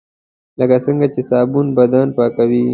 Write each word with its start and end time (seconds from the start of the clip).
لکه 0.59 0.77
څنګه 0.85 1.07
چې 1.13 1.21
صابون 1.29 1.67
بدن 1.77 2.07
پاکوي. 2.17 2.63